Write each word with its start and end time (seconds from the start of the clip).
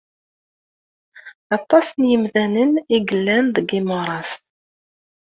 Aṭas 1.57 1.87
n 1.99 2.01
yemdanen 2.11 2.71
i 2.79 2.97
yellan 3.07 3.45
deg 3.55 3.67
imuṛas. 3.79 4.31